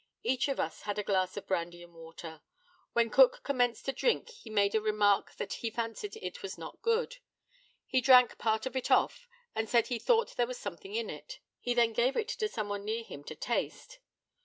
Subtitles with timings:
[0.23, 2.41] Each of us had a glass of brandy and water.
[2.93, 6.57] When Cook commenced to drink it he made a remark that he fancied it was
[6.57, 7.17] not good.
[7.85, 11.39] He drank part of it off, and said he thought there was something in it.
[11.59, 13.99] He then gave it to some one near him to taste.